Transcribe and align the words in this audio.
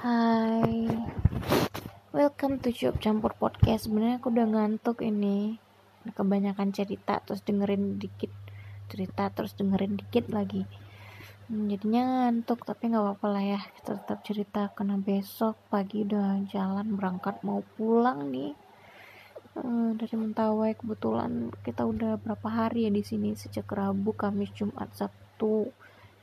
Hai, 0.00 0.88
welcome 2.08 2.56
to 2.64 2.72
Cup 2.72 2.96
Campur 3.04 3.36
Podcast. 3.36 3.84
Sebenarnya 3.84 4.16
aku 4.16 4.32
udah 4.32 4.48
ngantuk 4.48 5.04
ini, 5.04 5.60
kebanyakan 6.16 6.72
cerita 6.72 7.20
terus 7.20 7.44
dengerin 7.44 8.00
dikit 8.00 8.32
cerita 8.88 9.28
terus 9.28 9.52
dengerin 9.60 10.00
dikit 10.00 10.32
lagi. 10.32 10.64
Hmm, 11.52 11.68
jadinya 11.68 12.32
ngantuk 12.32 12.64
tapi 12.64 12.88
nggak 12.88 13.12
apa-apa 13.12 13.26
lah 13.28 13.44
ya, 13.44 13.60
kita 13.76 14.00
tetap 14.00 14.24
cerita 14.24 14.72
karena 14.72 14.96
besok 14.96 15.60
pagi 15.68 16.08
udah 16.08 16.48
jalan 16.48 16.96
berangkat 16.96 17.36
mau 17.44 17.60
pulang 17.76 18.32
nih. 18.32 18.56
Uh, 19.52 19.92
dari 20.00 20.16
Mentawai 20.16 20.80
kebetulan 20.80 21.52
kita 21.60 21.84
udah 21.84 22.16
berapa 22.16 22.48
hari 22.48 22.88
ya 22.88 22.90
di 22.96 23.04
sini 23.04 23.36
sejak 23.36 23.68
Rabu, 23.68 24.16
Kamis, 24.16 24.48
Jumat, 24.56 24.96
Sabtu, 24.96 25.68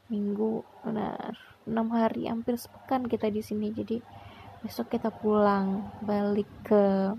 Minggu, 0.08 0.64
benar. 0.88 1.36
Enam 1.68 1.92
hari 1.92 2.32
hampir 2.32 2.56
sepekan 2.56 3.04
kita 3.04 3.28
di 3.28 3.44
sini. 3.44 3.76
Jadi 3.76 4.00
besok 4.64 4.96
kita 4.96 5.12
pulang 5.12 5.92
balik 6.00 6.48
ke 6.64 7.12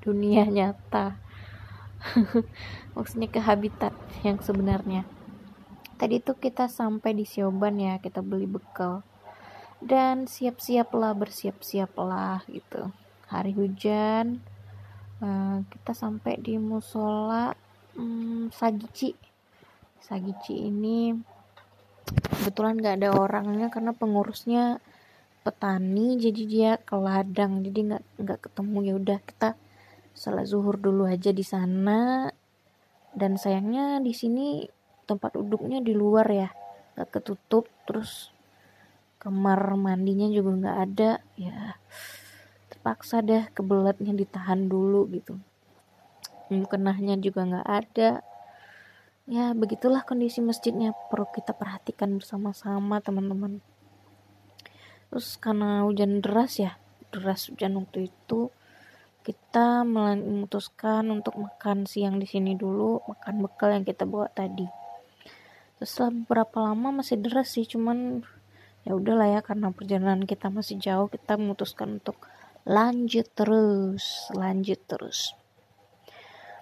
dunia 0.00 0.48
nyata. 0.48 1.20
Maksudnya 2.96 3.28
ke 3.28 3.44
habitat 3.44 3.92
yang 4.24 4.40
sebenarnya. 4.40 5.04
Tadi 6.00 6.24
tuh 6.24 6.40
kita 6.40 6.72
sampai 6.72 7.12
di 7.12 7.28
Sioban 7.28 7.76
ya 7.76 8.00
kita 8.00 8.24
beli 8.24 8.48
bekal. 8.48 9.04
Dan 9.84 10.24
siap-siaplah 10.24 11.12
bersiap-siaplah 11.12 12.48
gitu. 12.48 12.88
Hari 13.28 13.52
hujan 13.52 14.40
uh, 15.20 15.60
kita 15.68 15.92
sampai 15.92 16.40
di 16.40 16.56
musola 16.56 17.52
um, 17.92 18.48
Sagici. 18.48 19.12
Sagici 20.00 20.72
ini 20.72 21.12
kebetulan 22.10 22.78
nggak 22.80 22.96
ada 23.02 23.10
orangnya 23.14 23.68
karena 23.68 23.92
pengurusnya 23.92 24.80
petani 25.40 26.20
jadi 26.20 26.42
dia 26.44 26.70
ke 26.76 26.96
ladang 26.96 27.64
jadi 27.64 27.80
nggak 27.94 28.04
nggak 28.20 28.38
ketemu. 28.48 28.78
Ya 28.84 28.94
udah 28.96 29.18
kita 29.24 29.48
salat 30.16 30.46
zuhur 30.48 30.76
dulu 30.76 31.06
aja 31.08 31.30
di 31.30 31.44
sana. 31.44 32.28
Dan 33.10 33.34
sayangnya 33.34 33.98
di 33.98 34.14
sini 34.14 34.62
tempat 35.04 35.34
duduknya 35.34 35.82
di 35.82 35.92
luar 35.92 36.26
ya 36.30 36.48
nggak 36.96 37.10
ketutup. 37.20 37.68
Terus 37.84 38.32
kamar 39.20 39.76
mandinya 39.76 40.30
juga 40.30 40.50
nggak 40.56 40.78
ada. 40.90 41.10
Ya 41.36 41.76
terpaksa 42.72 43.20
deh 43.20 43.50
kebelatnya 43.52 44.16
ditahan 44.16 44.70
dulu 44.70 45.10
gitu. 45.12 45.36
Kenahnya 46.50 47.14
juga 47.20 47.46
nggak 47.46 47.68
ada 47.68 48.26
ya 49.30 49.54
begitulah 49.54 50.02
kondisi 50.02 50.42
masjidnya. 50.42 50.90
Perlu 51.06 51.30
kita 51.30 51.54
perhatikan 51.54 52.18
bersama-sama 52.18 52.98
teman-teman. 52.98 53.62
Terus 55.08 55.38
karena 55.38 55.86
hujan 55.86 56.18
deras 56.18 56.58
ya 56.58 56.76
deras 57.14 57.50
hujan 57.50 57.78
waktu 57.78 58.10
itu 58.10 58.50
kita 59.22 59.86
memutuskan 59.86 61.06
untuk 61.14 61.38
makan 61.38 61.86
siang 61.86 62.18
di 62.18 62.26
sini 62.26 62.58
dulu 62.58 63.02
makan 63.06 63.46
bekal 63.46 63.70
yang 63.70 63.86
kita 63.86 64.02
bawa 64.02 64.26
tadi. 64.34 64.66
Terus 65.78 65.88
setelah 65.94 66.12
beberapa 66.12 66.58
lama 66.66 67.02
masih 67.02 67.22
deras 67.22 67.54
sih 67.54 67.66
cuman 67.70 68.26
ya 68.82 68.96
udahlah 68.96 69.38
ya 69.38 69.40
karena 69.44 69.70
perjalanan 69.70 70.24
kita 70.26 70.48
masih 70.48 70.80
jauh 70.80 71.06
kita 71.06 71.36
memutuskan 71.36 72.00
untuk 72.00 72.16
lanjut 72.64 73.28
terus 73.36 74.28
lanjut 74.32 74.80
terus 74.88 75.36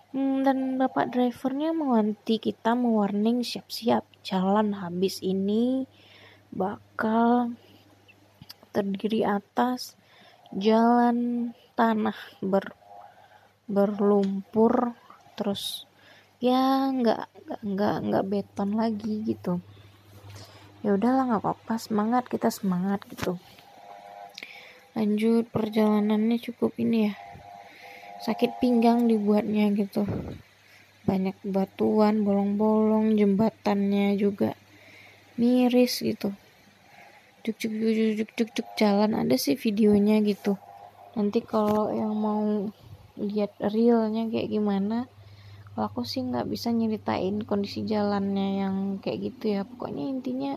Hmm, 0.09 0.41
dan 0.41 0.81
bapak 0.81 1.13
drivernya 1.13 1.77
menganti 1.77 2.41
kita 2.41 2.73
mewarning 2.73 3.45
siap-siap. 3.45 4.09
Jalan 4.25 4.81
habis 4.81 5.21
ini 5.21 5.85
bakal 6.49 7.53
terdiri 8.73 9.29
atas 9.29 10.01
jalan 10.57 11.53
tanah 11.77 12.17
ber 12.41 12.73
berlumpur 13.69 14.97
terus 15.37 15.85
ya 16.41 16.89
nggak 16.89 17.29
nggak 17.69 17.97
nggak 18.09 18.25
beton 18.33 18.81
lagi 18.81 19.29
gitu. 19.29 19.61
Ya 20.81 20.97
udahlah 20.97 21.37
nggak 21.37 21.45
apa-apa 21.45 21.77
semangat 21.77 22.33
kita 22.33 22.49
semangat 22.49 23.05
gitu. 23.13 23.37
Lanjut 24.97 25.53
perjalanannya 25.53 26.41
cukup 26.41 26.73
ini 26.81 27.13
ya 27.13 27.28
sakit 28.19 28.59
pinggang 28.59 29.07
dibuatnya 29.07 29.71
gitu. 29.75 30.03
Banyak 31.07 31.39
batuan 31.47 32.27
bolong-bolong 32.27 33.15
jembatannya 33.17 34.19
juga 34.19 34.59
miris 35.39 36.03
gitu. 36.03 36.35
Cuk 37.47 37.55
cuk 37.57 37.73
cuk 37.73 38.31
cuk 38.35 38.49
cuk 38.53 38.69
jalan 38.75 39.15
ada 39.15 39.39
sih 39.39 39.55
videonya 39.55 40.21
gitu. 40.27 40.59
Nanti 41.15 41.41
kalau 41.41 41.95
yang 41.95 42.13
mau 42.13 42.69
lihat 43.19 43.55
realnya 43.63 44.27
kayak 44.31 44.51
gimana 44.51 45.07
kalau 45.73 45.95
aku 45.95 46.03
sih 46.03 46.27
nggak 46.27 46.51
bisa 46.51 46.75
nyeritain 46.75 47.43
kondisi 47.47 47.87
jalannya 47.87 48.67
yang 48.67 48.75
kayak 48.99 49.33
gitu 49.33 49.55
ya. 49.55 49.63
Pokoknya 49.63 50.05
intinya 50.11 50.53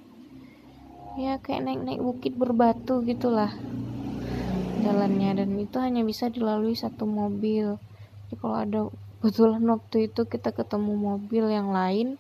ya 1.16 1.38
kayak 1.38 1.64
naik-naik 1.70 2.02
bukit 2.02 2.34
berbatu 2.36 3.06
gitulah 3.06 3.54
jalannya 4.80 5.44
dan 5.44 5.50
itu 5.60 5.78
hanya 5.84 6.08
bisa 6.08 6.32
dilalui 6.32 6.78
satu 6.78 7.04
mobil. 7.04 7.76
Jadi 8.28 8.36
kalau 8.40 8.56
ada 8.56 8.80
kebetulan 9.20 9.64
waktu 9.68 10.08
itu 10.08 10.24
kita 10.24 10.56
ketemu 10.56 10.96
mobil 10.96 11.52
yang 11.52 11.76
lain 11.76 12.16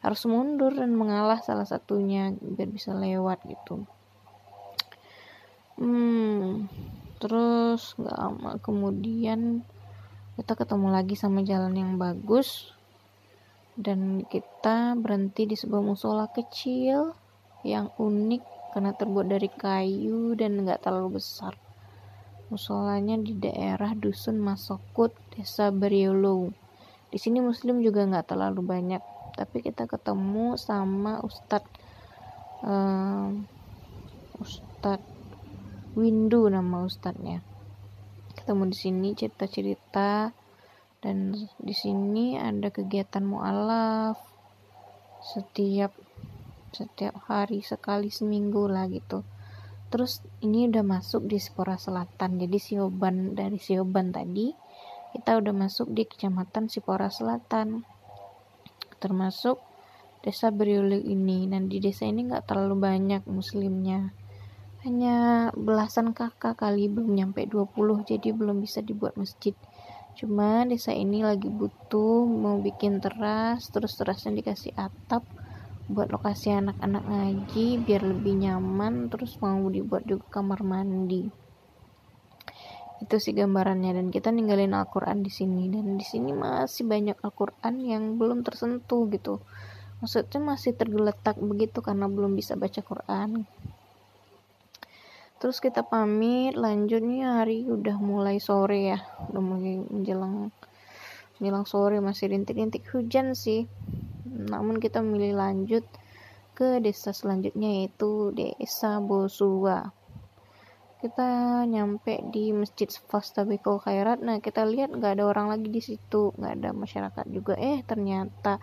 harus 0.00 0.24
mundur 0.24 0.72
dan 0.72 0.96
mengalah 0.96 1.38
salah 1.44 1.68
satunya 1.68 2.32
biar 2.40 2.72
bisa 2.72 2.96
lewat 2.96 3.44
gitu. 3.44 3.84
Hmm 5.76 6.66
terus 7.22 7.94
nggak 8.02 8.18
lama 8.18 8.58
kemudian 8.58 9.62
kita 10.34 10.58
ketemu 10.58 10.90
lagi 10.90 11.14
sama 11.14 11.46
jalan 11.46 11.70
yang 11.78 11.94
bagus 11.94 12.74
dan 13.78 14.26
kita 14.26 14.98
berhenti 14.98 15.46
di 15.46 15.54
sebuah 15.54 15.86
musola 15.86 16.26
kecil 16.34 17.14
yang 17.62 17.94
unik 17.94 18.74
karena 18.74 18.90
terbuat 18.90 19.30
dari 19.30 19.46
kayu 19.54 20.34
dan 20.34 20.66
nggak 20.66 20.82
terlalu 20.82 21.22
besar 21.22 21.54
Musolanya 22.52 23.16
di 23.16 23.32
daerah 23.32 23.96
Dusun 23.96 24.36
Masokut, 24.36 25.16
Desa 25.32 25.72
Beriolo. 25.72 26.52
Di 27.08 27.16
sini 27.16 27.40
Muslim 27.40 27.80
juga 27.80 28.04
nggak 28.04 28.28
terlalu 28.28 28.60
banyak, 28.60 29.00
tapi 29.32 29.64
kita 29.64 29.88
ketemu 29.88 30.60
sama 30.60 31.24
Ustadz 31.24 31.72
um, 32.60 33.48
Ustadz 34.36 35.00
Windu 35.96 36.52
nama 36.52 36.84
Ustadznya. 36.84 37.40
Ketemu 38.36 38.68
di 38.68 38.76
sini 38.76 39.08
cerita-cerita 39.16 40.36
dan 41.00 41.32
di 41.56 41.72
sini 41.72 42.36
ada 42.36 42.68
kegiatan 42.68 43.24
mualaf 43.24 44.20
setiap 45.24 45.96
setiap 46.76 47.16
hari 47.32 47.64
sekali 47.64 48.12
seminggu 48.12 48.68
lah 48.68 48.92
gitu 48.92 49.24
terus 49.92 50.24
ini 50.40 50.72
udah 50.72 50.80
masuk 50.80 51.28
di 51.28 51.36
Sipora 51.36 51.76
Selatan. 51.76 52.40
Jadi 52.40 52.56
Sioban 52.56 53.36
dari 53.36 53.60
Sioban 53.60 54.08
tadi 54.08 54.48
kita 55.12 55.36
udah 55.36 55.52
masuk 55.52 55.92
di 55.92 56.08
kecamatan 56.08 56.72
Sipora 56.72 57.12
Selatan. 57.12 57.84
Termasuk 58.96 59.60
desa 60.24 60.48
Beriuli 60.48 61.04
ini. 61.04 61.44
Dan 61.44 61.68
di 61.68 61.76
desa 61.76 62.08
ini 62.08 62.24
nggak 62.24 62.48
terlalu 62.48 62.80
banyak 62.80 63.28
muslimnya. 63.28 64.16
Hanya 64.80 65.52
belasan 65.52 66.16
kakak 66.16 66.64
kali 66.64 66.88
belum 66.88 67.12
nyampe 67.12 67.44
20 67.44 68.08
jadi 68.08 68.32
belum 68.32 68.64
bisa 68.64 68.80
dibuat 68.80 69.20
masjid. 69.20 69.52
Cuma 70.16 70.64
desa 70.64 70.96
ini 70.96 71.20
lagi 71.20 71.52
butuh 71.52 72.24
mau 72.24 72.56
bikin 72.56 73.04
teras 73.04 73.68
terus 73.68 73.92
terasnya 74.00 74.32
dikasih 74.40 74.72
atap 74.74 75.22
buat 75.92 76.08
lokasi 76.08 76.56
anak-anak 76.56 77.04
ngaji 77.04 77.84
biar 77.84 78.02
lebih 78.02 78.40
nyaman 78.40 79.12
terus 79.12 79.36
mau 79.44 79.60
dibuat 79.68 80.08
juga 80.08 80.24
kamar 80.40 80.64
mandi. 80.64 81.28
Itu 83.04 83.20
sih 83.20 83.36
gambarannya 83.36 83.92
dan 83.92 84.06
kita 84.08 84.32
ninggalin 84.32 84.72
Al-Quran 84.72 85.20
di 85.20 85.28
sini 85.28 85.68
dan 85.68 86.00
di 86.00 86.06
sini 86.06 86.32
masih 86.32 86.88
banyak 86.88 87.20
Al-Quran 87.20 87.74
yang 87.84 88.16
belum 88.16 88.40
tersentuh 88.40 89.04
gitu. 89.12 89.44
Maksudnya 90.00 90.40
masih 90.40 90.72
tergeletak 90.74 91.36
begitu 91.38 91.84
karena 91.84 92.08
belum 92.08 92.34
bisa 92.34 92.56
baca 92.56 92.80
Quran. 92.80 93.44
Terus 95.42 95.58
kita 95.58 95.82
pamit 95.82 96.54
lanjutnya 96.54 97.42
hari 97.42 97.66
udah 97.66 97.98
mulai 97.98 98.38
sore 98.38 98.94
ya. 98.94 98.98
Udah 99.28 99.42
mulai 99.42 99.82
menjelang 99.82 100.54
menjelang 101.42 101.66
sore 101.66 101.98
masih 101.98 102.30
rintik-rintik 102.30 102.86
hujan 102.94 103.34
sih 103.34 103.66
namun 104.32 104.80
kita 104.80 105.04
memilih 105.04 105.36
lanjut 105.36 105.84
ke 106.52 106.80
desa 106.80 107.12
selanjutnya 107.12 107.84
yaitu 107.84 108.32
desa 108.32 109.00
Bosua. 109.00 109.92
Kita 111.02 111.62
nyampe 111.66 112.22
di 112.30 112.54
masjid 112.54 112.86
Fastabikul 112.86 113.82
Khairat. 113.82 114.22
Nah 114.22 114.38
kita 114.38 114.62
lihat 114.62 114.94
nggak 114.94 115.18
ada 115.18 115.24
orang 115.26 115.50
lagi 115.50 115.66
di 115.66 115.82
situ. 115.82 116.30
Nggak 116.38 116.52
ada 116.62 116.70
masyarakat 116.70 117.26
juga. 117.26 117.58
Eh 117.58 117.82
ternyata 117.82 118.62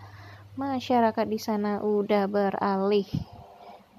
masyarakat 0.55 1.25
di 1.27 1.39
sana 1.39 1.83
udah 1.83 2.31
beralih 2.31 3.07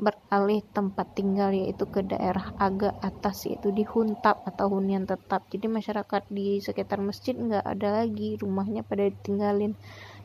beralih 0.01 0.65
tempat 0.73 1.13
tinggal 1.13 1.53
yaitu 1.53 1.85
ke 1.85 2.01
daerah 2.01 2.57
agak 2.57 2.97
atas 3.05 3.45
yaitu 3.45 3.69
di 3.69 3.85
Huntap 3.85 4.41
atau 4.49 4.73
hunian 4.73 5.05
tetap. 5.05 5.45
Jadi 5.53 5.69
masyarakat 5.69 6.25
di 6.33 6.65
sekitar 6.65 7.05
masjid 7.05 7.37
nggak 7.37 7.61
ada 7.61 8.01
lagi. 8.01 8.41
Rumahnya 8.41 8.89
pada 8.89 9.05
ditinggalin 9.13 9.77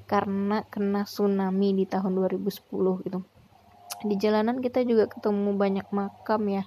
karena 0.05 0.61
kena 0.69 1.05
tsunami 1.05 1.73
di 1.73 1.85
tahun 1.89 2.13
2010 2.13 3.05
gitu. 3.05 3.19
Di 4.05 4.15
jalanan 4.21 4.61
kita 4.61 4.85
juga 4.85 5.09
ketemu 5.09 5.57
banyak 5.57 5.87
makam 5.89 6.41
ya. 6.49 6.63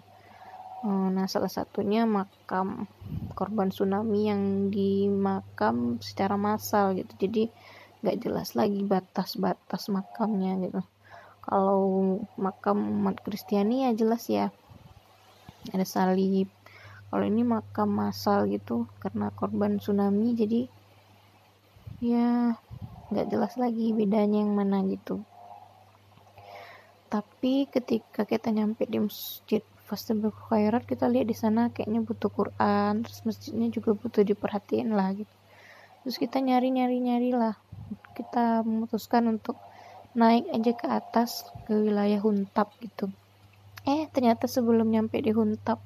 Eh, 0.87 1.09
nah 1.11 1.27
salah 1.27 1.51
satunya 1.51 2.07
makam 2.07 2.87
korban 3.35 3.71
tsunami 3.71 4.31
yang 4.31 4.71
di 4.71 5.07
makam 5.07 6.03
secara 6.03 6.35
massal 6.35 6.99
gitu. 6.99 7.15
Jadi 7.19 7.51
nggak 8.03 8.19
jelas 8.23 8.55
lagi 8.55 8.83
batas-batas 8.87 9.91
makamnya 9.91 10.59
gitu. 10.63 10.83
Kalau 11.43 11.83
makam 12.37 12.79
umat 13.03 13.23
Kristiani 13.23 13.87
ya 13.87 13.91
jelas 13.95 14.27
ya. 14.27 14.51
Ada 15.71 15.87
salib. 15.87 16.51
Kalau 17.09 17.25
ini 17.25 17.41
makam 17.41 17.89
massal 17.89 18.51
gitu 18.53 18.85
karena 19.01 19.33
korban 19.33 19.81
tsunami 19.81 20.37
jadi 20.37 20.69
ya 21.99 22.55
nggak 23.09 23.27
jelas 23.33 23.53
lagi 23.57 23.97
bedanya 23.97 24.45
yang 24.45 24.53
mana 24.53 24.85
gitu. 24.85 25.25
Tapi 27.09 27.65
ketika 27.73 28.29
kita 28.29 28.53
nyampe 28.53 28.85
di 28.85 29.01
masjid 29.01 29.65
Fastabul 29.89 30.29
Khairat 30.29 30.85
kita 30.85 31.09
lihat 31.09 31.25
di 31.25 31.33
sana 31.33 31.73
kayaknya 31.73 32.05
butuh 32.05 32.29
Quran 32.29 33.01
terus 33.01 33.25
masjidnya 33.25 33.73
juga 33.73 33.97
butuh 33.97 34.21
diperhatiin 34.21 34.93
lah 34.93 35.17
gitu. 35.17 35.35
Terus 36.05 36.21
kita 36.21 36.45
nyari 36.45 36.69
nyari 36.69 37.01
nyari 37.01 37.33
lah. 37.33 37.57
Kita 38.13 38.61
memutuskan 38.61 39.25
untuk 39.33 39.57
naik 40.13 40.45
aja 40.53 40.73
ke 40.77 40.87
atas 40.93 41.49
ke 41.65 41.73
wilayah 41.73 42.21
Huntap 42.21 42.77
gitu. 42.85 43.09
Eh 43.89 44.05
ternyata 44.13 44.45
sebelum 44.45 44.93
nyampe 44.93 45.17
di 45.25 45.33
Huntap 45.33 45.81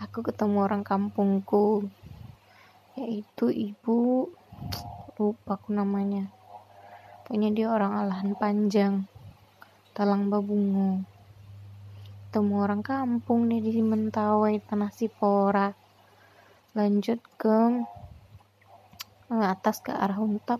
aku 0.00 0.24
ketemu 0.24 0.64
orang 0.64 0.80
kampungku. 0.80 1.84
Yaitu 2.96 3.52
ibu 3.52 4.32
lupa 5.20 5.60
aku 5.60 5.76
namanya 5.76 6.32
pokoknya 7.24 7.50
dia 7.56 7.66
orang 7.72 7.92
alahan 8.04 8.32
panjang 8.36 8.94
talang 9.96 10.30
babungo 10.30 11.02
ketemu 12.34 12.66
orang 12.66 12.82
kampung 12.82 13.46
nih 13.46 13.62
di 13.62 13.78
Mentawai 13.78 14.58
Tanah 14.58 14.90
Sipora. 14.90 15.70
Lanjut 16.74 17.22
ke 17.38 17.86
eh, 19.30 19.46
atas 19.54 19.78
ke 19.78 19.94
arah 19.94 20.18
Huntap. 20.18 20.58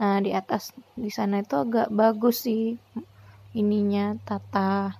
Nah 0.00 0.24
di 0.24 0.32
atas 0.32 0.72
di 0.96 1.12
sana 1.12 1.44
itu 1.44 1.60
agak 1.60 1.92
bagus 1.92 2.48
sih 2.48 2.80
ininya 3.52 4.16
tata 4.24 4.96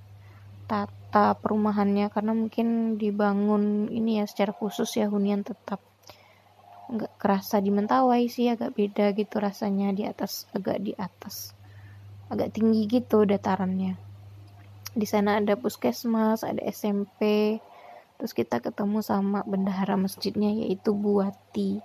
tata 0.68 1.32
perumahannya. 1.40 2.12
Karena 2.12 2.36
mungkin 2.36 3.00
dibangun 3.00 3.88
ini 3.88 4.20
ya 4.20 4.28
secara 4.28 4.52
khusus 4.52 4.92
ya 4.92 5.08
hunian 5.08 5.40
tetap 5.48 5.80
nggak 6.92 7.12
kerasa 7.16 7.58
di 7.64 7.72
Mentawai 7.72 8.28
sih 8.28 8.52
agak 8.52 8.76
beda 8.76 9.16
gitu 9.16 9.40
rasanya 9.40 9.96
di 9.96 10.04
atas 10.04 10.44
agak 10.52 10.78
di 10.84 10.92
atas. 10.94 11.56
Agak 12.28 12.52
tinggi 12.52 12.84
gitu 12.88 13.24
datarannya. 13.24 13.96
Di 14.92 15.06
sana 15.08 15.40
ada 15.40 15.56
puskesmas 15.56 16.44
ada 16.44 16.60
SMP 16.68 17.56
terus 18.20 18.36
kita 18.36 18.60
ketemu 18.60 19.00
sama 19.00 19.42
bendahara 19.48 19.96
masjidnya 19.96 20.52
yaitu 20.52 20.92
Buati. 20.92 21.80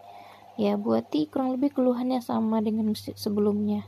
Ya 0.57 0.73
buati 0.73 1.29
kurang 1.29 1.53
lebih 1.53 1.77
keluhannya 1.77 2.17
sama 2.17 2.65
dengan 2.65 2.89
masjid 2.89 3.13
sebelumnya. 3.13 3.85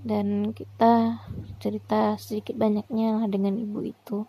Dan 0.00 0.56
kita 0.56 1.20
cerita 1.60 2.16
sedikit 2.16 2.56
banyaknya 2.56 3.20
lah 3.20 3.28
dengan 3.28 3.60
ibu 3.60 3.84
itu. 3.84 4.24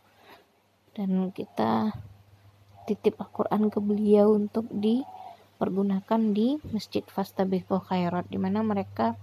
Dan 0.91 1.31
kita 1.31 1.95
titip 2.83 3.15
Al-Quran 3.15 3.71
ke 3.71 3.79
beliau 3.79 4.35
untuk 4.35 4.67
dipergunakan 5.63 6.35
di 6.35 6.59
Masjid 6.75 7.07
Fastabikul 7.07 7.79
Khairat 7.87 8.27
di 8.27 8.35
mana 8.35 8.59
mereka 8.59 9.15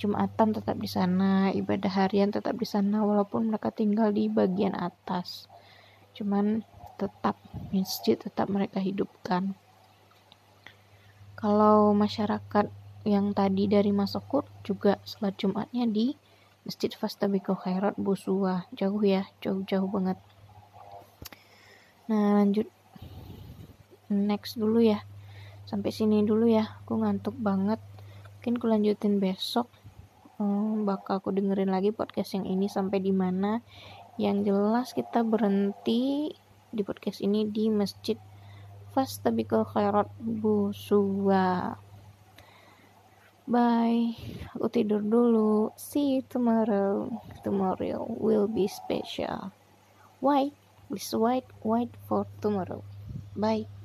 Jumatan 0.00 0.56
tetap 0.56 0.80
di 0.80 0.88
sana, 0.88 1.52
ibadah 1.52 1.92
harian 1.92 2.32
tetap 2.32 2.56
di 2.56 2.64
sana 2.64 3.04
walaupun 3.04 3.52
mereka 3.52 3.68
tinggal 3.68 4.14
di 4.14 4.32
bagian 4.32 4.72
atas. 4.72 5.44
Cuman 6.16 6.64
tetap 6.96 7.36
masjid 7.68 8.16
tetap 8.16 8.48
mereka 8.48 8.80
hidupkan. 8.80 9.58
Kalau 11.36 11.92
masyarakat 11.92 12.70
yang 13.04 13.36
tadi 13.36 13.68
dari 13.68 13.92
Masokur 13.92 14.48
juga 14.64 14.96
sholat 15.04 15.36
Jumatnya 15.36 15.84
di 15.84 16.16
Masjid 16.64 16.94
Fastabiko 16.94 17.58
Khairat 17.58 17.98
Busua. 18.00 18.70
Jauh 18.72 19.02
ya 19.04 19.28
jauh-jauh 19.44 19.90
banget. 19.92 20.16
Nah 22.08 22.40
lanjut. 22.40 22.70
Next 24.08 24.56
dulu 24.56 24.80
ya 24.80 25.04
sampai 25.68 25.92
sini 25.92 26.24
dulu 26.24 26.48
ya 26.48 26.80
aku 26.80 27.04
ngantuk 27.04 27.36
banget. 27.36 27.76
Mungkin 28.40 28.56
aku 28.56 28.66
lanjutin 28.72 29.20
besok. 29.20 29.68
Hmm, 30.40 30.88
bakal 30.88 31.20
aku 31.20 31.28
dengerin 31.36 31.68
lagi 31.68 31.92
podcast 31.92 32.32
yang 32.40 32.48
ini 32.48 32.72
sampai 32.72 33.04
di 33.04 33.12
mana. 33.12 33.60
Yang 34.16 34.48
jelas 34.48 34.88
kita 34.96 35.20
berhenti 35.20 36.32
di 36.72 36.82
podcast 36.82 37.20
ini 37.20 37.44
di 37.44 37.68
masjid 37.68 38.16
fastabikul 38.96 39.68
khairat 39.68 40.08
busua. 40.18 41.76
Bye. 43.44 44.16
Aku 44.56 44.72
tidur 44.72 45.04
dulu. 45.04 45.72
See 45.76 46.16
you 46.16 46.20
tomorrow. 46.24 47.12
Tomorrow 47.44 48.08
will 48.16 48.48
be 48.48 48.64
special. 48.68 49.52
White. 50.24 50.56
This 50.88 51.12
white 51.12 51.48
white 51.60 51.92
for 52.08 52.24
tomorrow. 52.40 52.80
Bye 53.36 53.77